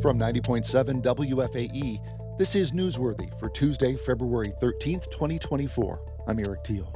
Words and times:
From 0.00 0.18
90.7 0.18 1.02
WFAE, 1.02 2.38
this 2.38 2.54
is 2.54 2.72
Newsworthy 2.72 3.38
for 3.38 3.50
Tuesday, 3.50 3.96
February 3.96 4.50
13th, 4.62 5.10
2024. 5.10 6.00
I'm 6.26 6.38
Eric 6.38 6.64
Teal. 6.64 6.90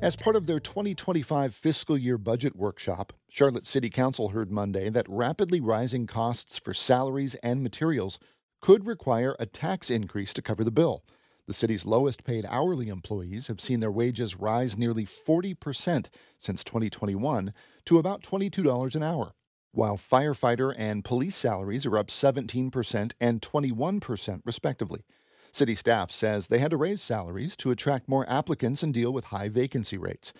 As 0.00 0.14
part 0.14 0.36
of 0.36 0.46
their 0.46 0.60
2025 0.60 1.52
fiscal 1.52 1.98
year 1.98 2.16
budget 2.16 2.54
workshop, 2.54 3.12
Charlotte 3.28 3.66
City 3.66 3.90
Council 3.90 4.28
heard 4.28 4.52
Monday 4.52 4.88
that 4.88 5.08
rapidly 5.08 5.60
rising 5.60 6.06
costs 6.06 6.58
for 6.58 6.72
salaries 6.72 7.34
and 7.42 7.60
materials 7.60 8.20
could 8.60 8.86
require 8.86 9.34
a 9.40 9.46
tax 9.46 9.90
increase 9.90 10.32
to 10.34 10.42
cover 10.42 10.62
the 10.62 10.70
bill. 10.70 11.02
The 11.48 11.54
city's 11.54 11.84
lowest 11.84 12.22
paid 12.22 12.46
hourly 12.48 12.88
employees 12.88 13.48
have 13.48 13.60
seen 13.60 13.80
their 13.80 13.90
wages 13.90 14.36
rise 14.36 14.78
nearly 14.78 15.06
40% 15.06 16.08
since 16.38 16.62
2021 16.62 17.52
to 17.86 17.98
about 17.98 18.22
$22 18.22 18.94
an 18.94 19.02
hour, 19.02 19.32
while 19.74 19.96
firefighter 19.96 20.74
and 20.76 21.04
police 21.04 21.36
salaries 21.36 21.86
are 21.86 21.98
up 21.98 22.08
17% 22.08 23.12
and 23.20 23.42
21%, 23.42 24.40
respectively. 24.44 25.04
City 25.52 25.74
staff 25.74 26.10
says 26.10 26.48
they 26.48 26.58
had 26.58 26.70
to 26.70 26.76
raise 26.76 27.00
salaries 27.00 27.56
to 27.56 27.70
attract 27.70 28.08
more 28.08 28.28
applicants 28.28 28.82
and 28.82 28.92
deal 28.92 29.12
with 29.12 29.26
high 29.26 29.48
vacancy 29.48 29.96
rates. 29.96 30.32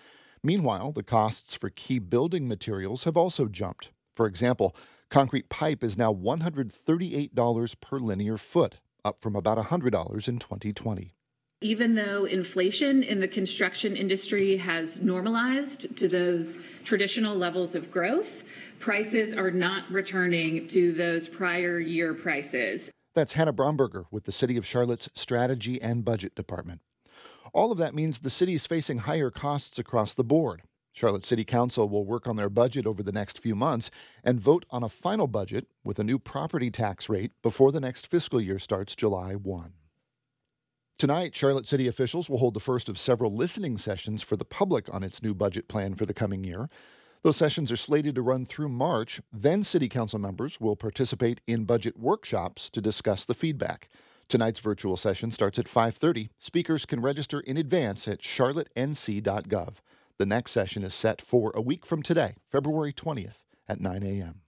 Meanwhile, 0.43 0.91
the 0.91 1.03
costs 1.03 1.55
for 1.55 1.69
key 1.69 1.99
building 1.99 2.47
materials 2.47 3.05
have 3.05 3.17
also 3.17 3.47
jumped. 3.47 3.91
For 4.15 4.27
example, 4.27 4.75
concrete 5.09 5.49
pipe 5.49 5.83
is 5.83 5.97
now 5.97 6.13
$138 6.13 7.81
per 7.81 7.99
linear 7.99 8.37
foot, 8.37 8.79
up 9.03 9.21
from 9.21 9.35
about 9.35 9.57
$100 9.57 10.27
in 10.27 10.39
2020. 10.39 11.11
Even 11.61 11.95
though 11.95 12.25
inflation 12.25 13.01
in 13.01 13.21
the 13.21 13.27
construction 13.27 13.95
industry 13.95 14.57
has 14.57 15.01
normalized 15.01 15.95
to 15.97 16.09
those 16.09 16.59
traditional 16.83 17.35
levels 17.35 17.75
of 17.75 17.89
growth, 17.89 18.43
prices 18.79 19.33
are 19.33 19.51
not 19.51 19.89
returning 19.89 20.67
to 20.67 20.91
those 20.91 21.29
prior 21.29 21.79
year 21.79 22.13
prices. 22.13 22.91
That's 23.13 23.33
Hannah 23.33 23.53
Bromberger 23.53 24.05
with 24.11 24.25
the 24.25 24.33
City 24.33 24.57
of 24.57 24.65
Charlotte's 24.65 25.09
Strategy 25.13 25.81
and 25.81 26.03
Budget 26.03 26.35
Department. 26.35 26.81
All 27.53 27.71
of 27.71 27.77
that 27.77 27.95
means 27.95 28.19
the 28.19 28.29
city 28.29 28.55
is 28.55 28.67
facing 28.67 28.99
higher 28.99 29.31
costs 29.31 29.79
across 29.79 30.13
the 30.13 30.25
board. 30.25 30.63
Charlotte 30.91 31.23
City 31.23 31.45
Council 31.45 31.87
will 31.87 32.05
work 32.05 32.27
on 32.27 32.35
their 32.35 32.49
budget 32.49 32.85
over 32.85 33.01
the 33.01 33.13
next 33.13 33.39
few 33.39 33.55
months 33.55 33.89
and 34.25 34.41
vote 34.41 34.65
on 34.71 34.83
a 34.83 34.89
final 34.89 35.27
budget 35.27 35.67
with 35.85 35.99
a 35.99 36.03
new 36.03 36.19
property 36.19 36.69
tax 36.69 37.07
rate 37.07 37.31
before 37.41 37.71
the 37.71 37.79
next 37.79 38.07
fiscal 38.07 38.41
year 38.41 38.59
starts 38.59 38.95
July 38.95 39.35
1. 39.35 39.73
Tonight, 40.97 41.35
Charlotte 41.35 41.65
City 41.65 41.89
officials 41.89 42.29
will 42.29 42.37
hold 42.37 42.53
the 42.53 42.61
first 42.61 42.87
of 42.87 42.97
several 42.97 43.35
listening 43.35 43.77
sessions 43.77 44.23
for 44.23 44.37
the 44.37 44.45
public 44.45 44.87
on 44.93 45.03
its 45.03 45.21
new 45.21 45.33
budget 45.33 45.67
plan 45.67 45.93
for 45.93 46.05
the 46.05 46.13
coming 46.13 46.45
year. 46.45 46.69
Those 47.21 47.35
sessions 47.35 47.69
are 47.69 47.75
slated 47.75 48.15
to 48.15 48.21
run 48.21 48.45
through 48.45 48.69
March. 48.69 49.19
Then, 49.33 49.65
City 49.65 49.89
Council 49.89 50.19
members 50.19 50.57
will 50.61 50.77
participate 50.77 51.41
in 51.47 51.65
budget 51.65 51.99
workshops 51.99 52.69
to 52.69 52.81
discuss 52.81 53.25
the 53.25 53.33
feedback. 53.33 53.89
Tonight's 54.29 54.59
virtual 54.61 54.95
session 54.95 55.31
starts 55.31 55.59
at 55.59 55.67
5:30. 55.67 56.29
Speakers 56.39 56.85
can 56.85 57.01
register 57.01 57.41
in 57.41 57.57
advance 57.57 58.07
at 58.07 58.21
charlottenc.gov. 58.21 59.73
The 60.17 60.25
next 60.25 60.51
session 60.51 60.81
is 60.83 60.93
set 60.93 61.21
for 61.21 61.51
a 61.53 61.61
week 61.61 61.85
from 61.85 62.03
today, 62.03 62.35
February 62.47 62.93
20th 62.93 63.43
at 63.67 63.81
9 63.81 64.01
a.m. 64.01 64.44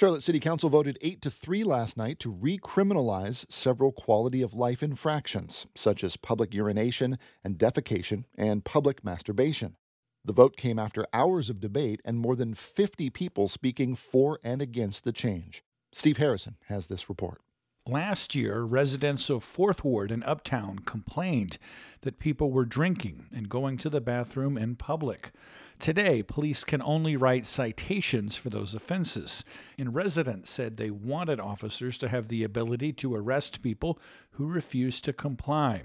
Charlotte 0.00 0.22
City 0.22 0.40
Council 0.40 0.70
voted 0.70 0.96
8 1.02 1.20
to 1.20 1.30
3 1.30 1.62
last 1.62 1.98
night 1.98 2.18
to 2.20 2.32
recriminalize 2.32 3.44
several 3.52 3.92
quality 3.92 4.40
of 4.40 4.54
life 4.54 4.82
infractions, 4.82 5.66
such 5.74 6.02
as 6.02 6.16
public 6.16 6.54
urination 6.54 7.18
and 7.44 7.58
defecation 7.58 8.24
and 8.34 8.64
public 8.64 9.04
masturbation. 9.04 9.76
The 10.24 10.32
vote 10.32 10.56
came 10.56 10.78
after 10.78 11.04
hours 11.12 11.50
of 11.50 11.60
debate 11.60 12.00
and 12.02 12.18
more 12.18 12.34
than 12.34 12.54
50 12.54 13.10
people 13.10 13.46
speaking 13.46 13.94
for 13.94 14.40
and 14.42 14.62
against 14.62 15.04
the 15.04 15.12
change. 15.12 15.62
Steve 15.92 16.16
Harrison 16.16 16.56
has 16.68 16.86
this 16.86 17.10
report. 17.10 17.42
Last 17.90 18.36
year, 18.36 18.62
residents 18.62 19.28
of 19.30 19.42
Fourth 19.42 19.82
Ward 19.82 20.12
in 20.12 20.22
Uptown 20.22 20.78
complained 20.78 21.58
that 22.02 22.20
people 22.20 22.52
were 22.52 22.64
drinking 22.64 23.26
and 23.34 23.48
going 23.48 23.78
to 23.78 23.90
the 23.90 24.00
bathroom 24.00 24.56
in 24.56 24.76
public. 24.76 25.32
Today, 25.80 26.22
police 26.22 26.62
can 26.62 26.80
only 26.82 27.16
write 27.16 27.46
citations 27.46 28.36
for 28.36 28.48
those 28.48 28.76
offenses, 28.76 29.42
and 29.76 29.92
residents 29.92 30.52
said 30.52 30.76
they 30.76 30.92
wanted 30.92 31.40
officers 31.40 31.98
to 31.98 32.08
have 32.08 32.28
the 32.28 32.44
ability 32.44 32.92
to 32.92 33.16
arrest 33.16 33.60
people 33.60 33.98
who 34.32 34.46
refuse 34.46 35.00
to 35.00 35.12
comply. 35.12 35.82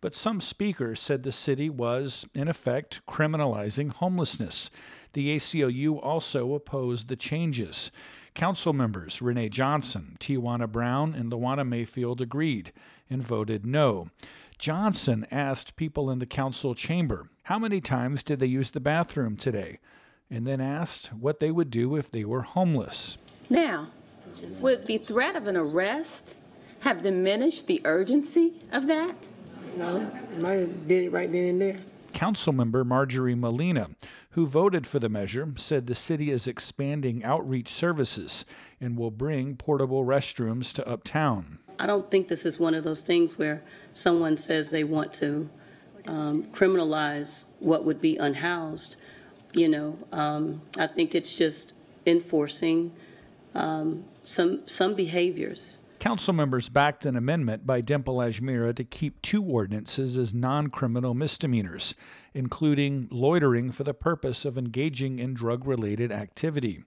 But 0.00 0.14
some 0.14 0.40
speakers 0.40 1.00
said 1.00 1.24
the 1.24 1.32
city 1.32 1.68
was, 1.68 2.26
in 2.32 2.46
effect, 2.46 3.00
criminalizing 3.08 3.90
homelessness. 3.90 4.70
The 5.14 5.36
ACLU 5.36 5.98
also 6.00 6.54
opposed 6.54 7.08
the 7.08 7.16
changes. 7.16 7.90
Council 8.34 8.72
members 8.72 9.20
Renee 9.20 9.48
Johnson, 9.48 10.16
Tiawana 10.20 10.70
Brown, 10.70 11.14
and 11.14 11.30
LaWana 11.30 11.66
Mayfield 11.66 12.20
agreed 12.20 12.72
and 13.08 13.22
voted 13.22 13.66
no. 13.66 14.08
Johnson 14.58 15.26
asked 15.30 15.76
people 15.76 16.10
in 16.10 16.18
the 16.18 16.26
council 16.26 16.74
chamber 16.74 17.28
how 17.44 17.58
many 17.58 17.80
times 17.80 18.22
did 18.22 18.38
they 18.38 18.46
use 18.46 18.70
the 18.70 18.80
bathroom 18.80 19.36
today, 19.36 19.78
and 20.30 20.46
then 20.46 20.60
asked 20.60 21.12
what 21.12 21.40
they 21.40 21.50
would 21.50 21.70
do 21.70 21.96
if 21.96 22.10
they 22.10 22.24
were 22.24 22.42
homeless. 22.42 23.18
Now, 23.48 23.88
would 24.60 24.86
the 24.86 24.98
threat 24.98 25.34
of 25.34 25.48
an 25.48 25.56
arrest 25.56 26.36
have 26.80 27.02
diminished 27.02 27.66
the 27.66 27.80
urgency 27.84 28.54
of 28.70 28.86
that? 28.86 29.28
No, 29.76 30.10
might 30.40 30.60
have 30.60 30.88
did 30.88 31.04
it 31.06 31.12
right 31.12 31.30
then 31.30 31.48
and 31.48 31.60
there. 31.60 31.78
Councilmember 32.12 32.84
Marjorie 32.84 33.34
Molina, 33.34 33.90
who 34.30 34.46
voted 34.46 34.86
for 34.86 34.98
the 34.98 35.08
measure, 35.08 35.52
said 35.56 35.86
the 35.86 35.94
city 35.94 36.30
is 36.30 36.46
expanding 36.46 37.24
outreach 37.24 37.68
services 37.68 38.44
and 38.80 38.96
will 38.96 39.10
bring 39.10 39.56
portable 39.56 40.04
restrooms 40.04 40.72
to 40.74 40.88
uptown. 40.88 41.58
I 41.78 41.86
don't 41.86 42.10
think 42.10 42.28
this 42.28 42.44
is 42.44 42.60
one 42.60 42.74
of 42.74 42.84
those 42.84 43.00
things 43.00 43.38
where 43.38 43.62
someone 43.92 44.36
says 44.36 44.70
they 44.70 44.84
want 44.84 45.12
to 45.14 45.48
um, 46.06 46.44
criminalize 46.52 47.46
what 47.58 47.84
would 47.84 48.00
be 48.00 48.16
unhoused. 48.16 48.96
You 49.54 49.68
know, 49.68 49.98
um, 50.12 50.62
I 50.78 50.86
think 50.86 51.14
it's 51.14 51.34
just 51.36 51.74
enforcing 52.06 52.92
um, 53.54 54.04
some 54.24 54.66
some 54.66 54.94
behaviors 54.94 55.80
Council 56.00 56.32
members 56.32 56.70
backed 56.70 57.04
an 57.04 57.14
amendment 57.14 57.66
by 57.66 57.82
Dimple 57.82 58.16
Ajmera 58.16 58.74
to 58.74 58.84
keep 58.84 59.20
two 59.20 59.44
ordinances 59.44 60.16
as 60.16 60.32
non 60.32 60.68
criminal 60.68 61.12
misdemeanors, 61.12 61.94
including 62.32 63.06
loitering 63.10 63.70
for 63.70 63.84
the 63.84 63.92
purpose 63.92 64.46
of 64.46 64.56
engaging 64.56 65.18
in 65.18 65.34
drug 65.34 65.66
related 65.66 66.10
activity. 66.10 66.82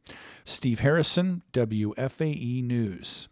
Steve 0.46 0.79
Harrison, 0.79 1.44
WFAE 1.53 2.63
News. 2.63 3.28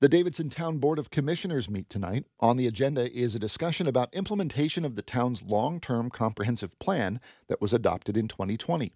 The 0.00 0.08
Davidson 0.10 0.50
Town 0.50 0.76
Board 0.76 0.98
of 0.98 1.10
Commissioners 1.10 1.70
meet 1.70 1.88
tonight. 1.88 2.26
On 2.40 2.58
the 2.58 2.66
agenda 2.66 3.10
is 3.10 3.34
a 3.34 3.38
discussion 3.38 3.86
about 3.86 4.14
implementation 4.14 4.84
of 4.84 4.96
the 4.96 5.02
town's 5.02 5.42
long 5.42 5.80
term 5.80 6.10
comprehensive 6.10 6.78
plan 6.78 7.20
that 7.48 7.62
was 7.62 7.72
adopted 7.72 8.18
in 8.18 8.28
2020. 8.28 8.92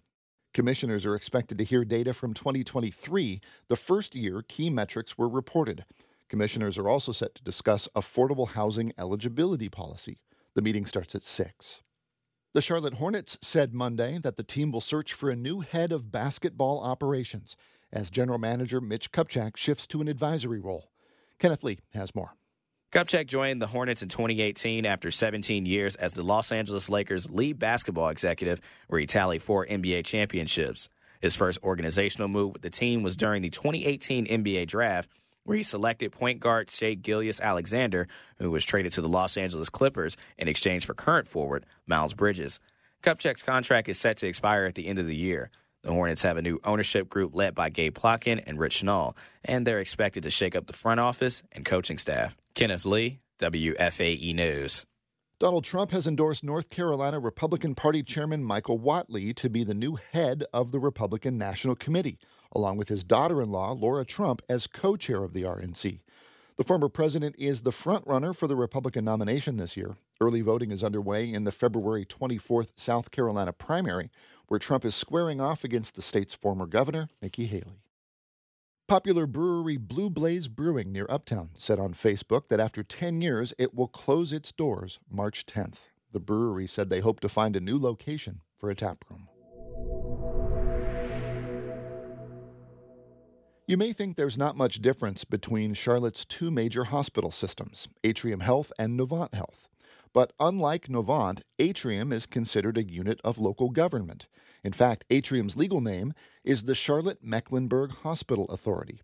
Commissioners 0.53 1.03
are 1.03 1.15
expected 1.15 1.57
to 1.57 1.63
hear 1.63 1.83
data 1.83 2.13
from 2.13 2.33
2023, 2.35 3.41
the 3.69 3.75
first 3.75 4.15
year 4.15 4.43
key 4.47 4.69
metrics 4.69 5.17
were 5.17 5.29
reported. 5.29 5.83
Commissioners 6.29 6.77
are 6.77 6.89
also 6.89 7.11
set 7.11 7.35
to 7.35 7.43
discuss 7.43 7.87
affordable 7.95 8.51
housing 8.51 8.91
eligibility 8.97 9.69
policy. 9.69 10.17
The 10.55 10.61
meeting 10.61 10.85
starts 10.85 11.15
at 11.15 11.23
6. 11.23 11.83
The 12.53 12.61
Charlotte 12.61 12.95
Hornets 12.95 13.37
said 13.41 13.73
Monday 13.73 14.17
that 14.19 14.35
the 14.35 14.43
team 14.43 14.71
will 14.71 14.81
search 14.81 15.13
for 15.13 15.29
a 15.29 15.35
new 15.35 15.61
head 15.61 15.91
of 15.91 16.11
basketball 16.11 16.81
operations 16.81 17.55
as 17.93 18.09
general 18.09 18.39
manager 18.39 18.81
Mitch 18.81 19.11
Kupchak 19.11 19.55
shifts 19.55 19.87
to 19.87 20.01
an 20.01 20.07
advisory 20.07 20.59
role. 20.59 20.91
Kenneth 21.39 21.63
Lee 21.63 21.79
has 21.93 22.15
more. 22.15 22.33
Kupchak 22.91 23.27
joined 23.27 23.61
the 23.61 23.67
Hornets 23.67 24.01
in 24.01 24.09
2018 24.09 24.85
after 24.85 25.11
17 25.11 25.65
years 25.65 25.95
as 25.95 26.13
the 26.13 26.23
Los 26.23 26.51
Angeles 26.51 26.89
Lakers' 26.89 27.29
lead 27.29 27.59
basketball 27.59 28.09
executive, 28.09 28.59
where 28.87 28.99
he 28.99 29.05
tallied 29.05 29.43
four 29.43 29.65
NBA 29.65 30.05
championships. 30.05 30.89
His 31.21 31.35
first 31.35 31.59
organizational 31.63 32.27
move 32.27 32.53
with 32.53 32.61
the 32.61 32.69
team 32.69 33.03
was 33.03 33.17
during 33.17 33.41
the 33.41 33.49
2018 33.49 34.25
NBA 34.25 34.67
draft 34.67 35.09
where 35.47 35.55
he 35.55 35.63
selected 35.63 36.11
point 36.11 36.41
guard 36.41 36.69
Shai 36.69 36.93
Gilgeous-Alexander, 36.95 38.07
who 38.37 38.51
was 38.51 38.65
traded 38.65 38.91
to 38.93 39.01
the 39.01 39.07
Los 39.07 39.37
Angeles 39.37 39.69
Clippers 39.69 40.17
in 40.37 40.49
exchange 40.49 40.85
for 40.85 40.93
current 40.93 41.25
forward 41.25 41.65
Miles 41.85 42.13
Bridges. 42.13 42.59
Kupchak's 43.01 43.43
contract 43.43 43.87
is 43.87 43.97
set 43.97 44.17
to 44.17 44.27
expire 44.27 44.65
at 44.65 44.75
the 44.75 44.87
end 44.87 44.99
of 44.99 45.07
the 45.07 45.15
year. 45.15 45.49
The 45.83 45.93
Hornets 45.93 46.23
have 46.23 46.35
a 46.35 46.41
new 46.41 46.59
ownership 46.65 47.07
group 47.07 47.33
led 47.33 47.55
by 47.55 47.69
Gabe 47.69 47.97
Plotkin 47.97 48.43
and 48.45 48.59
Rich 48.59 48.83
Schnall, 48.83 49.15
and 49.45 49.65
they're 49.65 49.79
expected 49.79 50.23
to 50.23 50.29
shake 50.29 50.53
up 50.53 50.67
the 50.67 50.73
front 50.73 50.99
office 50.99 51.43
and 51.53 51.63
coaching 51.63 51.97
staff. 51.97 52.35
Kenneth 52.53 52.85
Lee, 52.85 53.19
WFAE 53.39 54.35
News. 54.35 54.85
Donald 55.39 55.63
Trump 55.63 55.91
has 55.91 56.07
endorsed 56.07 56.43
North 56.43 56.69
Carolina 56.69 57.19
Republican 57.19 57.73
Party 57.73 58.03
Chairman 58.03 58.43
Michael 58.43 58.79
Whatley 58.79 59.33
to 59.35 59.49
be 59.49 59.63
the 59.63 59.75
new 59.75 59.97
head 60.11 60.43
of 60.51 60.73
the 60.73 60.79
Republican 60.79 61.37
National 61.37 61.75
Committee 61.75 62.17
along 62.53 62.77
with 62.77 62.89
his 62.89 63.03
daughter 63.03 63.41
in 63.41 63.49
law, 63.49 63.71
Lara 63.71 64.05
Trump, 64.05 64.41
as 64.49 64.67
co 64.67 64.95
chair 64.95 65.23
of 65.23 65.33
the 65.33 65.43
RNC. 65.43 65.99
The 66.57 66.63
former 66.63 66.89
president 66.89 67.35
is 67.37 67.61
the 67.61 67.71
frontrunner 67.71 68.35
for 68.35 68.47
the 68.47 68.55
Republican 68.55 69.05
nomination 69.05 69.57
this 69.57 69.77
year. 69.77 69.97
Early 70.19 70.41
voting 70.41 70.71
is 70.71 70.83
underway 70.83 71.31
in 71.31 71.43
the 71.43 71.51
February 71.51 72.03
24th 72.03 72.71
South 72.75 73.11
Carolina 73.11 73.53
primary, 73.53 74.09
where 74.47 74.59
Trump 74.59 74.83
is 74.83 74.95
squaring 74.95 75.39
off 75.39 75.63
against 75.63 75.95
the 75.95 76.01
state's 76.01 76.33
former 76.33 76.65
governor, 76.65 77.09
Nikki 77.21 77.45
Haley. 77.45 77.83
Popular 78.87 79.27
brewery 79.27 79.77
Blue 79.77 80.09
Blaze 80.09 80.47
Brewing 80.47 80.93
near 80.93 81.05
Uptown 81.09 81.49
said 81.55 81.77
on 81.77 81.93
Facebook 81.93 82.47
that 82.47 82.61
after 82.61 82.83
10 82.83 83.21
years, 83.21 83.53
it 83.59 83.75
will 83.75 83.89
close 83.89 84.31
its 84.31 84.51
doors 84.51 84.97
March 85.11 85.45
10th. 85.45 85.81
The 86.13 86.21
brewery 86.21 86.67
said 86.67 86.89
they 86.89 87.01
hope 87.01 87.19
to 87.19 87.29
find 87.29 87.55
a 87.55 87.59
new 87.59 87.77
location 87.77 88.41
for 88.55 88.69
a 88.69 88.75
tap 88.75 89.03
You 93.69 93.75
may 93.75 93.91
think 93.91 94.15
there's 94.15 94.37
not 94.37 94.55
much 94.55 94.81
difference 94.81 95.25
between 95.25 95.73
Charlotte's 95.73 96.23
two 96.23 96.49
major 96.49 96.85
hospital 96.85 97.31
systems, 97.31 97.89
Atrium 98.01 98.39
Health 98.39 98.71
and 98.79 98.97
Novant 98.97 99.33
Health. 99.33 99.67
But 100.13 100.31
unlike 100.39 100.87
Novant, 100.87 101.41
Atrium 101.59 102.13
is 102.13 102.25
considered 102.25 102.77
a 102.77 102.87
unit 102.87 103.19
of 103.25 103.39
local 103.39 103.69
government. 103.69 104.29
In 104.63 104.71
fact, 104.71 105.03
Atrium's 105.09 105.57
legal 105.57 105.81
name 105.81 106.13
is 106.45 106.63
the 106.63 106.73
Charlotte 106.73 107.21
Mecklenburg 107.21 107.91
Hospital 108.03 108.45
Authority. 108.45 109.01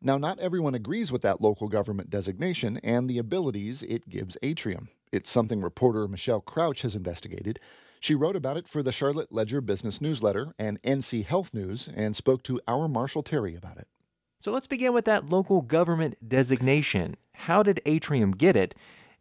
Now, 0.00 0.16
not 0.16 0.40
everyone 0.40 0.74
agrees 0.74 1.12
with 1.12 1.20
that 1.20 1.42
local 1.42 1.68
government 1.68 2.08
designation 2.08 2.78
and 2.82 3.06
the 3.06 3.18
abilities 3.18 3.82
it 3.82 4.08
gives 4.08 4.38
Atrium. 4.42 4.88
It's 5.12 5.28
something 5.28 5.60
reporter 5.60 6.08
Michelle 6.08 6.40
Crouch 6.40 6.80
has 6.80 6.96
investigated. 6.96 7.60
She 8.04 8.14
wrote 8.14 8.36
about 8.36 8.58
it 8.58 8.68
for 8.68 8.82
the 8.82 8.92
Charlotte 8.92 9.32
Ledger 9.32 9.62
Business 9.62 9.98
Newsletter 9.98 10.52
and 10.58 10.82
NC 10.82 11.24
Health 11.24 11.54
News 11.54 11.88
and 11.96 12.14
spoke 12.14 12.42
to 12.42 12.60
our 12.68 12.86
Marshall 12.86 13.22
Terry 13.22 13.56
about 13.56 13.78
it. 13.78 13.88
So 14.40 14.52
let's 14.52 14.66
begin 14.66 14.92
with 14.92 15.06
that 15.06 15.30
local 15.30 15.62
government 15.62 16.16
designation. 16.28 17.16
How 17.32 17.62
did 17.62 17.80
Atrium 17.86 18.32
get 18.32 18.56
it, 18.56 18.74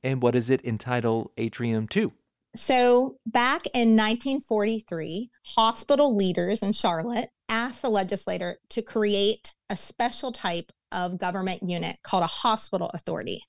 and 0.04 0.22
what 0.22 0.34
does 0.34 0.50
it 0.50 0.60
entitle 0.66 1.32
Atrium 1.38 1.88
to? 1.92 2.12
So, 2.58 3.16
back 3.26 3.68
in 3.68 3.96
1943, 3.96 5.32
hospital 5.56 6.14
leaders 6.14 6.62
in 6.62 6.74
Charlotte 6.74 7.30
asked 7.48 7.84
the 7.84 7.90
legislator 7.90 8.58
to 8.72 8.82
create 8.82 9.56
a 9.70 9.78
special 9.78 10.34
type 10.34 10.74
of 10.92 11.18
government 11.18 11.64
unit 11.64 12.00
called 12.04 12.24
a 12.24 12.28
hospital 12.28 12.92
authority. 12.94 13.44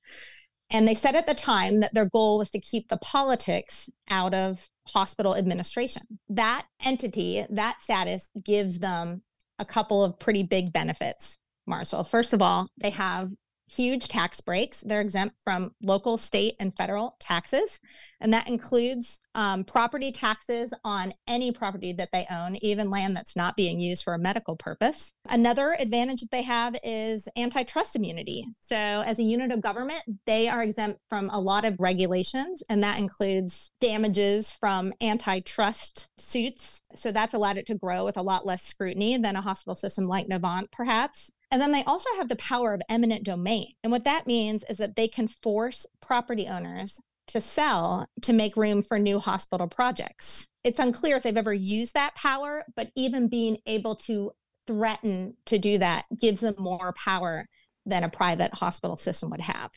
And 0.71 0.87
they 0.87 0.95
said 0.95 1.17
at 1.17 1.27
the 1.27 1.35
time 1.35 1.81
that 1.81 1.93
their 1.93 2.09
goal 2.09 2.39
was 2.39 2.51
to 2.51 2.61
keep 2.61 2.89
the 2.89 2.99
politics 2.99 3.91
out 4.09 4.33
of 4.33 4.71
hospital 4.89 5.37
administration. 5.37 6.03
That 6.29 6.67
entity, 6.85 7.45
that 7.51 7.83
status 7.83 8.29
gives 8.45 8.79
them 8.79 9.23
a 9.59 9.65
couple 9.65 10.05
of 10.05 10.19
pretty 10.19 10.43
big 10.43 10.73
benefits, 10.73 11.39
Marshall. 11.67 12.05
First 12.05 12.33
of 12.33 12.43
all, 12.43 12.69
they 12.79 12.91
have 12.91 13.31
huge 13.69 14.09
tax 14.09 14.41
breaks. 14.41 14.81
They're 14.81 15.01
exempt 15.01 15.37
from 15.43 15.75
local, 15.83 16.17
state, 16.17 16.55
and 16.61 16.75
federal 16.75 17.17
taxes. 17.21 17.81
And 18.21 18.33
that 18.33 18.49
includes 18.49 19.21
um, 19.35 19.65
property 19.65 20.13
taxes 20.13 20.73
on 20.85 21.13
any 21.27 21.51
property 21.51 21.93
that 21.95 22.11
they 22.13 22.27
own, 22.31 22.57
even 22.63 22.91
land 22.91 23.17
that's 23.17 23.35
not 23.35 23.57
being 23.57 23.81
used 23.81 24.05
for 24.05 24.15
a 24.15 24.19
medical 24.19 24.57
purpose. 24.57 25.13
Another 25.29 25.77
advantage 25.79 26.21
that 26.21 26.31
they 26.31 26.43
have 26.43 26.77
is 26.85 27.27
antitrust 27.37 27.97
immunity. 27.97 28.47
So, 28.61 28.77
as 28.77 29.19
a 29.19 29.25
unit 29.25 29.51
of 29.51 29.61
government, 29.61 30.03
they 30.27 30.49
are 30.49 30.63
exempt 30.63 31.01
from 31.09 31.31
a 31.31 31.41
lot 31.41 31.65
of 31.65 31.81
regulations, 31.81 32.63
and 32.69 32.83
that 32.83 32.99
includes 32.99 33.73
damages 33.81 34.53
from 34.53 34.93
antitrust 35.01 36.09
suits. 36.17 36.81
So, 36.95 37.11
that's 37.11 37.35
allowed 37.35 37.57
it 37.57 37.67
to 37.67 37.75
grow 37.75 38.05
with 38.05 38.17
a 38.17 38.23
lot 38.23 38.47
less 38.47 38.63
scrutiny 38.63 39.17
than 39.19 39.37
a 39.37 39.41
hospital 39.41 39.75
system 39.75 40.05
like 40.05 40.29
Novant, 40.29 40.71
perhaps. 40.71 41.33
And 41.55 41.63
then 41.63 41.71
they 41.71 41.85
also 41.85 42.11
have 42.17 42.27
the 42.27 42.35
power 42.35 42.75
of 42.75 42.83
eminent 42.89 43.23
domain. 43.23 43.75
And 43.85 43.93
what 43.93 44.03
that 44.03 44.27
means 44.27 44.65
is 44.69 44.79
that 44.79 44.97
they 44.97 45.07
can 45.07 45.29
force 45.29 45.87
property 46.03 46.49
owners 46.49 47.01
to 47.29 47.41
sell 47.41 48.09
to 48.23 48.33
make 48.33 48.57
room 48.57 48.83
for 48.83 48.99
new 48.99 49.21
hospital 49.21 49.69
projects. 49.69 50.49
It's 50.65 50.81
unclear 50.81 51.17
if 51.17 51.23
they've 51.23 51.37
ever 51.37 51.55
used 51.55 51.95
that 51.95 52.17
power, 52.17 52.65
but 52.75 52.91
even 52.97 53.29
being 53.29 53.59
able 53.67 53.95
to 53.99 54.33
threaten 54.67 55.37
to 55.47 55.57
do 55.59 55.79
that 55.79 56.07
gives 56.21 56.41
them 56.41 56.57
more 56.59 56.93
power 56.95 57.47
than 57.87 58.03
a 58.03 58.09
private 58.09 58.53
hospital 58.55 58.97
system 58.97 59.31
would 59.31 59.43
have. 59.43 59.71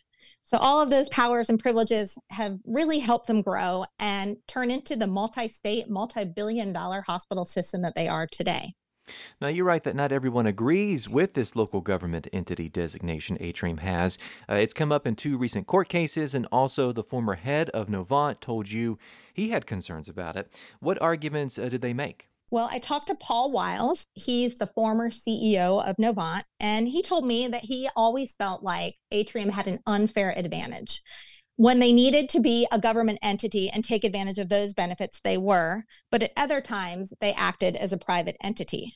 So, 0.45 0.57
all 0.57 0.81
of 0.81 0.89
those 0.89 1.09
powers 1.09 1.47
and 1.47 1.59
privileges 1.59 2.17
have 2.31 2.57
really 2.65 2.97
helped 2.97 3.27
them 3.27 3.43
grow 3.43 3.85
and 3.99 4.37
turn 4.47 4.71
into 4.71 4.95
the 4.95 5.05
multi 5.05 5.47
state, 5.47 5.91
multi 5.91 6.25
billion 6.25 6.73
dollar 6.73 7.03
hospital 7.03 7.45
system 7.45 7.83
that 7.83 7.93
they 7.93 8.07
are 8.07 8.25
today. 8.25 8.73
Now, 9.41 9.47
you're 9.47 9.65
right 9.65 9.83
that 9.83 9.95
not 9.95 10.11
everyone 10.11 10.47
agrees 10.47 11.07
with 11.07 11.33
this 11.33 11.55
local 11.55 11.81
government 11.81 12.27
entity 12.33 12.69
designation 12.69 13.37
Atrium 13.39 13.77
has. 13.77 14.17
Uh, 14.49 14.55
it's 14.55 14.73
come 14.73 14.91
up 14.91 15.07
in 15.07 15.15
two 15.15 15.37
recent 15.37 15.67
court 15.67 15.89
cases, 15.89 16.33
and 16.33 16.47
also 16.51 16.91
the 16.91 17.03
former 17.03 17.35
head 17.35 17.69
of 17.71 17.87
Novant 17.87 18.39
told 18.39 18.71
you 18.71 18.97
he 19.33 19.49
had 19.49 19.65
concerns 19.65 20.09
about 20.09 20.35
it. 20.35 20.51
What 20.79 21.01
arguments 21.01 21.57
uh, 21.57 21.69
did 21.69 21.81
they 21.81 21.93
make? 21.93 22.27
Well, 22.49 22.69
I 22.71 22.79
talked 22.79 23.07
to 23.07 23.15
Paul 23.15 23.51
Wiles. 23.51 24.05
He's 24.13 24.57
the 24.57 24.67
former 24.67 25.09
CEO 25.09 25.85
of 25.85 25.97
Novant, 25.97 26.43
and 26.59 26.87
he 26.87 27.01
told 27.01 27.25
me 27.25 27.47
that 27.47 27.63
he 27.63 27.89
always 27.95 28.35
felt 28.35 28.63
like 28.63 28.95
Atrium 29.11 29.49
had 29.49 29.67
an 29.67 29.79
unfair 29.85 30.33
advantage 30.35 31.01
when 31.57 31.79
they 31.79 31.91
needed 31.91 32.29
to 32.29 32.39
be 32.39 32.67
a 32.71 32.79
government 32.79 33.19
entity 33.21 33.69
and 33.69 33.83
take 33.83 34.03
advantage 34.03 34.37
of 34.37 34.49
those 34.49 34.73
benefits, 34.73 35.19
they 35.19 35.37
were, 35.37 35.83
but 36.11 36.23
at 36.23 36.31
other 36.37 36.61
times, 36.61 37.11
they 37.19 37.33
acted 37.33 37.75
as 37.75 37.91
a 37.91 37.97
private 37.97 38.37
entity. 38.41 38.93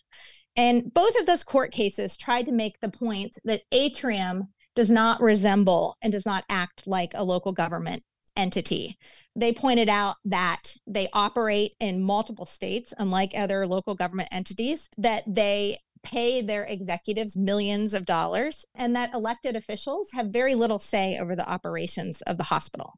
And 0.56 0.94
both 0.94 1.20
of 1.20 1.26
those 1.26 1.44
court 1.44 1.72
cases 1.72 2.16
tried 2.16 2.46
to 2.46 2.52
make 2.52 2.80
the 2.80 2.92
point 2.92 3.34
that 3.46 3.62
Atrium 3.72 4.50
does 4.76 4.90
not 4.90 5.22
resemble 5.22 5.98
and 6.02 6.12
does 6.12 6.26
not 6.26 6.46
act 6.50 6.86
like 6.86 7.12
a 7.14 7.24
local 7.24 7.52
government 7.52 8.04
entity. 8.38 8.98
They 9.36 9.54
pointed 9.54 9.90
out 9.90 10.16
that 10.26 10.76
they 10.88 11.10
operate 11.14 11.72
in 11.80 12.04
multiple 12.04 12.46
states, 12.46 12.94
unlike 12.98 13.32
other 13.36 13.68
local 13.68 13.96
government 13.96 14.30
entities, 14.32 14.90
that 14.98 15.24
they 15.28 15.80
pay 16.04 16.42
their 16.42 16.64
executives 16.64 17.38
millions 17.38 17.94
of 17.94 18.06
dollars, 18.06 18.66
and 18.76 18.96
that 18.96 19.14
elected 19.14 19.56
officials 19.56 20.10
have 20.14 20.28
very 20.28 20.56
little 20.56 20.80
say 20.80 21.18
over 21.20 21.36
the 21.36 21.50
operations 21.50 22.22
of 22.24 22.38
the 22.38 22.46
hospital. 22.46 22.94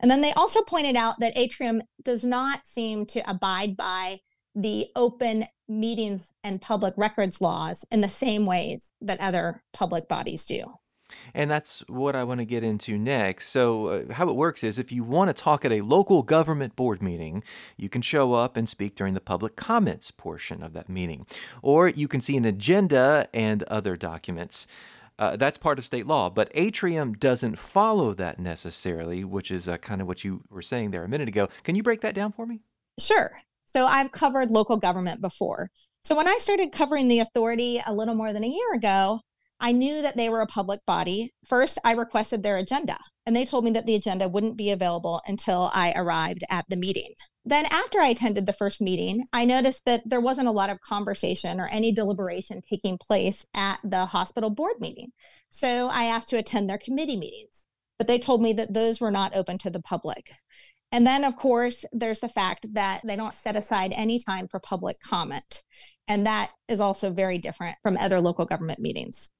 And 0.00 0.10
then 0.10 0.22
they 0.22 0.32
also 0.32 0.62
pointed 0.62 0.96
out 0.96 1.20
that 1.20 1.36
Atrium 1.36 1.82
does 2.02 2.24
not 2.24 2.66
seem 2.66 3.04
to 3.06 3.30
abide 3.30 3.76
by 3.76 4.20
the 4.54 4.86
open 4.96 5.44
meetings 5.68 6.26
and 6.42 6.60
public 6.60 6.94
records 6.96 7.40
laws 7.40 7.84
in 7.90 8.00
the 8.00 8.08
same 8.08 8.46
ways 8.46 8.82
that 9.00 9.20
other 9.20 9.62
public 9.72 10.08
bodies 10.08 10.44
do. 10.44 10.64
And 11.34 11.50
that's 11.50 11.80
what 11.88 12.16
I 12.16 12.24
want 12.24 12.40
to 12.40 12.44
get 12.44 12.64
into 12.64 12.98
next. 12.98 13.48
So, 13.48 13.86
uh, 13.86 14.12
how 14.14 14.28
it 14.28 14.36
works 14.36 14.64
is 14.64 14.78
if 14.78 14.92
you 14.92 15.04
want 15.04 15.28
to 15.28 15.34
talk 15.34 15.64
at 15.64 15.72
a 15.72 15.80
local 15.80 16.22
government 16.22 16.76
board 16.76 17.02
meeting, 17.02 17.42
you 17.76 17.88
can 17.88 18.02
show 18.02 18.34
up 18.34 18.56
and 18.56 18.68
speak 18.68 18.94
during 18.94 19.14
the 19.14 19.20
public 19.20 19.56
comments 19.56 20.10
portion 20.10 20.62
of 20.62 20.72
that 20.72 20.88
meeting. 20.88 21.26
Or 21.62 21.88
you 21.88 22.08
can 22.08 22.20
see 22.20 22.36
an 22.36 22.44
agenda 22.44 23.28
and 23.32 23.62
other 23.64 23.96
documents. 23.96 24.66
Uh, 25.18 25.36
that's 25.36 25.58
part 25.58 25.78
of 25.78 25.84
state 25.84 26.06
law, 26.06 26.30
but 26.30 26.50
Atrium 26.54 27.12
doesn't 27.12 27.58
follow 27.58 28.14
that 28.14 28.38
necessarily, 28.38 29.22
which 29.22 29.50
is 29.50 29.68
uh, 29.68 29.76
kind 29.76 30.00
of 30.00 30.06
what 30.06 30.24
you 30.24 30.42
were 30.48 30.62
saying 30.62 30.92
there 30.92 31.04
a 31.04 31.08
minute 31.08 31.28
ago. 31.28 31.48
Can 31.62 31.74
you 31.74 31.82
break 31.82 32.00
that 32.00 32.14
down 32.14 32.32
for 32.32 32.46
me? 32.46 32.60
Sure. 32.98 33.30
So, 33.74 33.86
I've 33.86 34.12
covered 34.12 34.50
local 34.50 34.78
government 34.78 35.20
before. 35.20 35.70
So, 36.04 36.16
when 36.16 36.26
I 36.26 36.38
started 36.38 36.72
covering 36.72 37.08
the 37.08 37.20
authority 37.20 37.82
a 37.84 37.92
little 37.92 38.14
more 38.14 38.32
than 38.32 38.44
a 38.44 38.48
year 38.48 38.72
ago, 38.72 39.20
I 39.62 39.72
knew 39.72 40.00
that 40.00 40.16
they 40.16 40.30
were 40.30 40.40
a 40.40 40.46
public 40.46 40.80
body. 40.86 41.34
First, 41.46 41.78
I 41.84 41.92
requested 41.92 42.42
their 42.42 42.56
agenda, 42.56 42.96
and 43.26 43.36
they 43.36 43.44
told 43.44 43.64
me 43.64 43.70
that 43.72 43.84
the 43.84 43.94
agenda 43.94 44.26
wouldn't 44.26 44.56
be 44.56 44.70
available 44.70 45.20
until 45.26 45.70
I 45.74 45.92
arrived 45.94 46.42
at 46.48 46.64
the 46.70 46.76
meeting. 46.76 47.12
Then, 47.44 47.66
after 47.70 48.00
I 48.00 48.08
attended 48.08 48.46
the 48.46 48.54
first 48.54 48.80
meeting, 48.80 49.24
I 49.34 49.44
noticed 49.44 49.82
that 49.84 50.00
there 50.06 50.20
wasn't 50.20 50.48
a 50.48 50.52
lot 50.52 50.70
of 50.70 50.80
conversation 50.80 51.60
or 51.60 51.68
any 51.70 51.92
deliberation 51.92 52.62
taking 52.62 52.96
place 52.96 53.44
at 53.54 53.78
the 53.84 54.06
hospital 54.06 54.48
board 54.48 54.76
meeting. 54.80 55.12
So 55.50 55.88
I 55.92 56.04
asked 56.04 56.30
to 56.30 56.38
attend 56.38 56.70
their 56.70 56.78
committee 56.78 57.18
meetings, 57.18 57.66
but 57.98 58.06
they 58.08 58.18
told 58.18 58.40
me 58.40 58.54
that 58.54 58.72
those 58.72 58.98
were 58.98 59.10
not 59.10 59.36
open 59.36 59.58
to 59.58 59.70
the 59.70 59.82
public. 59.82 60.30
And 60.92 61.06
then, 61.06 61.22
of 61.22 61.36
course, 61.36 61.84
there's 61.92 62.20
the 62.20 62.28
fact 62.28 62.66
that 62.72 63.02
they 63.04 63.14
don't 63.14 63.34
set 63.34 63.56
aside 63.56 63.92
any 63.94 64.18
time 64.18 64.48
for 64.48 64.58
public 64.58 64.98
comment. 65.00 65.62
And 66.08 66.26
that 66.26 66.50
is 66.66 66.80
also 66.80 67.10
very 67.10 67.38
different 67.38 67.76
from 67.82 67.96
other 67.98 68.20
local 68.20 68.46
government 68.46 68.80
meetings. 68.80 69.30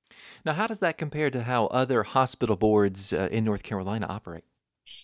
Now, 0.44 0.54
how 0.54 0.66
does 0.66 0.78
that 0.80 0.98
compare 0.98 1.30
to 1.30 1.42
how 1.42 1.66
other 1.66 2.02
hospital 2.02 2.56
boards 2.56 3.12
uh, 3.12 3.28
in 3.30 3.44
North 3.44 3.62
Carolina 3.62 4.06
operate? 4.08 4.44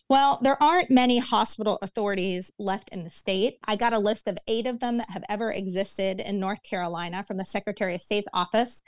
Well, 0.08 0.38
there 0.42 0.60
aren't 0.62 0.90
many 0.90 1.18
hospital 1.18 1.78
authorities 1.82 2.50
left 2.58 2.88
in 2.90 3.04
the 3.04 3.10
state. 3.10 3.58
I 3.66 3.76
got 3.76 3.92
a 3.92 3.98
list 3.98 4.26
of 4.26 4.38
eight 4.48 4.66
of 4.66 4.80
them 4.80 4.98
that 4.98 5.10
have 5.10 5.24
ever 5.28 5.50
existed 5.50 6.20
in 6.20 6.40
North 6.40 6.62
Carolina 6.62 7.24
from 7.24 7.36
the 7.36 7.44
Secretary 7.44 7.94
of 7.94 8.02
State's 8.02 8.28
office. 8.32 8.82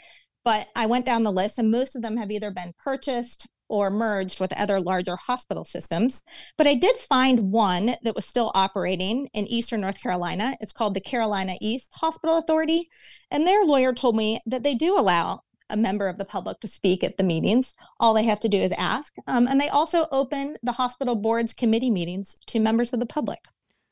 But 0.44 0.68
I 0.74 0.86
went 0.86 1.06
down 1.06 1.24
the 1.24 1.32
list, 1.32 1.58
and 1.58 1.70
most 1.70 1.94
of 1.94 2.02
them 2.02 2.16
have 2.16 2.30
either 2.30 2.50
been 2.50 2.72
purchased 2.78 3.46
or 3.68 3.90
merged 3.90 4.40
with 4.40 4.58
other 4.58 4.80
larger 4.80 5.16
hospital 5.16 5.64
systems. 5.64 6.22
But 6.56 6.66
I 6.66 6.74
did 6.74 6.96
find 6.96 7.52
one 7.52 7.94
that 8.02 8.14
was 8.14 8.24
still 8.24 8.50
operating 8.54 9.28
in 9.34 9.46
Eastern 9.46 9.82
North 9.82 10.02
Carolina. 10.02 10.56
It's 10.60 10.72
called 10.72 10.94
the 10.94 11.00
Carolina 11.00 11.54
East 11.60 11.92
Hospital 11.94 12.38
Authority. 12.38 12.88
And 13.30 13.46
their 13.46 13.64
lawyer 13.64 13.92
told 13.92 14.16
me 14.16 14.40
that 14.46 14.62
they 14.62 14.74
do 14.74 14.98
allow 14.98 15.42
a 15.70 15.76
member 15.76 16.08
of 16.08 16.18
the 16.18 16.24
public 16.24 16.60
to 16.60 16.68
speak 16.68 17.04
at 17.04 17.16
the 17.16 17.24
meetings. 17.24 17.74
All 18.00 18.14
they 18.14 18.24
have 18.24 18.40
to 18.40 18.48
do 18.48 18.58
is 18.58 18.72
ask. 18.72 19.14
Um, 19.26 19.46
and 19.46 19.60
they 19.60 19.68
also 19.68 20.06
open 20.12 20.56
the 20.62 20.72
hospital 20.72 21.16
board's 21.16 21.52
committee 21.52 21.90
meetings 21.90 22.36
to 22.46 22.60
members 22.60 22.92
of 22.92 23.00
the 23.00 23.06
public. 23.06 23.40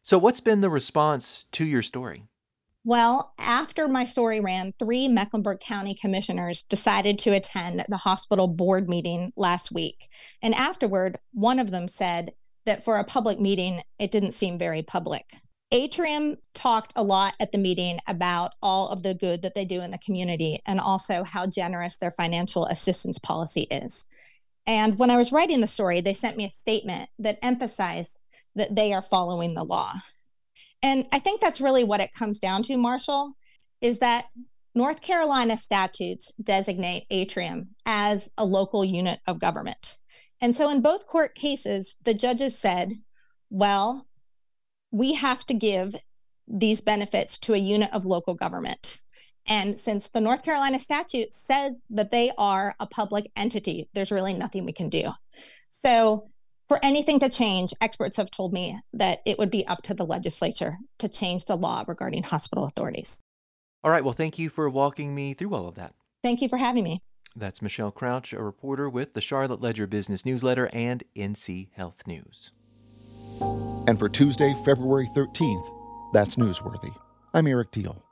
So, 0.03 0.19
what's 0.19 0.41
been 0.41 0.61
the 0.61 0.71
response 0.71 1.47
to 1.53 1.65
your 1.65 1.83
story? 1.83 2.25
Well, 2.85 3.33
after 3.41 3.89
my 3.89 4.05
story 4.05 4.41
ran, 4.41 4.73
three 4.79 5.09
Mecklenburg 5.09 5.59
County 5.59 5.93
commissioners 5.93 6.63
decided 6.63 7.19
to 7.19 7.35
attend 7.35 7.85
the 7.89 7.97
hospital 7.97 8.47
board 8.47 8.89
meeting 8.89 9.33
last 9.37 9.73
week. 9.73 10.07
And 10.41 10.55
afterward, 10.55 11.19
one 11.33 11.59
of 11.59 11.73
them 11.73 11.89
said 11.89 12.35
that 12.65 12.85
for 12.85 12.99
a 12.99 13.05
public 13.05 13.41
meeting, 13.41 13.81
it 13.99 14.13
didn't 14.13 14.35
seem 14.35 14.57
very 14.57 14.85
public. 14.85 15.35
Atrium 15.73 16.37
talked 16.55 16.93
a 16.95 17.03
lot 17.03 17.35
at 17.41 17.51
the 17.51 17.59
meeting 17.59 17.99
about 18.07 18.53
all 18.63 18.89
of 18.89 19.03
the 19.03 19.15
good 19.15 19.43
that 19.43 19.55
they 19.55 19.65
do 19.65 19.83
in 19.83 19.91
the 19.91 19.99
community 19.99 20.61
and 20.67 20.81
also 20.81 21.25
how 21.25 21.47
generous 21.47 21.97
their 21.97 22.13
financial 22.13 22.67
assistance 22.67 23.19
policy 23.19 23.67
is. 23.71 24.07
And 24.67 24.99
when 24.99 25.11
I 25.11 25.17
was 25.17 25.33
writing 25.33 25.61
the 25.61 25.67
story, 25.67 26.01
they 26.01 26.15
sent 26.15 26.37
me 26.37 26.45
a 26.45 26.51
statement 26.51 27.11
that 27.19 27.39
emphasized 27.43 28.17
that 28.55 28.75
they 28.75 28.93
are 28.93 29.03
following 29.03 29.55
the 29.55 29.65
law. 29.65 29.95
And 30.83 31.07
I 31.13 31.19
think 31.19 31.41
that's 31.41 31.61
really 31.61 31.85
what 31.85 32.01
it 32.01 32.13
comes 32.13 32.39
down 32.39 32.63
to, 32.65 32.77
Marshall, 32.77 33.33
is 33.81 33.99
that 33.99 34.27
North 34.75 35.03
Carolina 35.03 35.57
statutes 35.57 36.33
designate 36.43 37.07
Atrium 37.11 37.69
as 37.87 38.29
a 38.39 38.45
local 38.45 38.85
unit 38.85 39.21
of 39.27 39.41
government. 39.41 39.99
And 40.41 40.57
so 40.57 40.71
in 40.71 40.83
both 40.83 41.07
court 41.07 41.35
cases, 41.35 41.97
the 42.05 42.15
judges 42.15 42.59
said, 42.59 42.93
well, 43.51 44.07
we 44.97 45.13
have 45.13 45.45
to 45.45 45.55
give 45.55 45.95
these 46.49 46.81
benefits 46.81 47.37
to 47.37 47.53
a 47.53 47.59
unit 47.59 47.91
of 47.93 48.07
local 48.07 48.35
government. 48.35 49.03
And 49.47 49.79
since 49.79 50.09
the 50.09 50.23
North 50.23 50.43
Carolina 50.43 50.81
statute 50.81 51.35
says 51.35 51.73
that 51.91 52.11
they 52.11 52.33
are 52.39 52.75
a 52.81 52.87
public 52.87 53.31
entity, 53.37 53.89
there's 53.93 54.11
really 54.11 54.33
nothing 54.33 54.65
we 54.65 54.73
can 54.73 54.89
do. 54.89 55.05
So, 55.71 56.31
for 56.67 56.81
anything 56.83 57.21
to 57.21 57.29
change, 57.29 57.73
experts 57.81 58.17
have 58.17 58.31
told 58.31 58.53
me 58.53 58.81
that 58.95 59.21
it 59.25 59.39
would 59.39 59.53
be 59.53 59.65
up 59.69 59.83
to 59.83 59.95
the 59.95 60.05
legislature 60.05 60.79
to 60.99 61.09
change 61.09 61.45
the 61.45 61.57
law 61.57 61.85
regarding 61.87 62.25
hospital 62.25 62.65
authorities. 62.65 63.23
All 63.85 63.93
right. 63.93 64.03
Well, 64.03 64.15
thank 64.15 64.37
you 64.37 64.51
for 64.51 64.69
walking 64.69 65.15
me 65.15 65.33
through 65.35 65.55
all 65.55 65.69
of 65.69 65.77
that. 65.77 65.95
Thank 66.25 66.43
you 66.43 66.49
for 66.49 66.57
having 66.57 66.83
me. 66.83 67.03
That's 67.37 67.63
Michelle 67.63 67.93
Crouch, 67.93 68.33
a 68.33 68.43
reporter 68.43 68.91
with 68.91 69.15
the 69.15 69.21
Charlotte 69.21 69.61
Ledger 69.61 69.87
Business 69.87 70.25
Newsletter 70.25 70.69
and 70.73 71.05
NC 71.15 71.69
Health 71.75 72.05
News. 72.05 72.51
And 73.41 73.99
for 73.99 74.09
Tuesday, 74.09 74.55
February 74.65 75.07
13th, 75.07 75.73
that's 76.13 76.37
newsworthy. 76.37 76.95
I'm 77.35 77.47
Eric 77.47 77.71
Deal. 77.71 78.06